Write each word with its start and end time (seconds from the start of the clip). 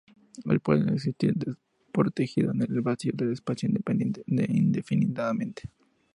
Él 0.45 0.59
puede 0.61 0.91
existir 0.95 1.35
desprotegido 1.35 2.51
en 2.53 2.63
el 2.63 2.81
vacío 2.81 3.11
del 3.15 3.33
espacio 3.33 3.69
indefinidamente. 3.69 5.69